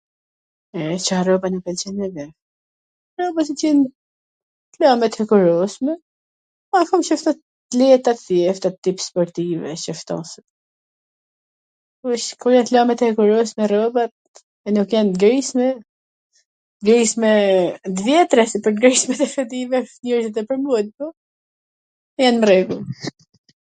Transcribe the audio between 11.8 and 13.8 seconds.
Kur i shikoj t lame t hekurosme